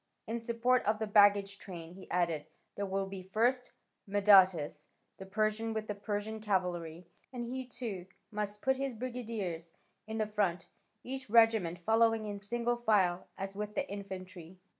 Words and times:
In 0.25 0.39
support 0.39 0.83
of 0.85 0.97
the 0.97 1.05
baggage 1.05 1.59
train," 1.59 1.93
he 1.93 2.09
added, 2.09 2.47
"there 2.73 2.87
will 2.87 3.05
be, 3.05 3.21
first, 3.21 3.71
Madatas 4.07 4.87
the 5.17 5.27
Persian 5.27 5.73
with 5.75 5.85
the 5.85 5.93
Persian 5.93 6.39
cavalry, 6.39 7.05
and 7.31 7.45
he 7.45 7.67
too 7.67 8.07
must 8.31 8.63
put 8.63 8.77
his 8.77 8.95
brigadiers 8.95 9.73
in 10.07 10.17
the 10.17 10.25
front, 10.25 10.65
each 11.03 11.29
regiment 11.29 11.77
following 11.77 12.25
in 12.25 12.39
single 12.39 12.77
file, 12.77 13.27
as 13.37 13.53
with 13.55 13.75
the 13.75 13.87
infantry. 13.91 14.57